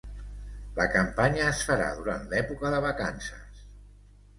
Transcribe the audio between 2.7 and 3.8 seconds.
de vacances